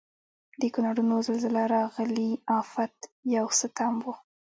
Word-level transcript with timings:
د 0.61 0.63
کونړونو 0.73 1.15
زلزله 1.27 1.63
راغلي 1.75 2.31
افت 2.59 2.95
یو 3.35 3.45
ستم 3.59 3.93
و. 4.03 4.05